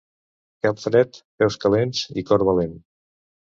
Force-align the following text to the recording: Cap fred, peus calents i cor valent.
Cap 0.65 0.81
fred, 0.83 1.19
peus 1.43 1.59
calents 1.67 2.03
i 2.23 2.27
cor 2.33 2.49
valent. 2.51 2.77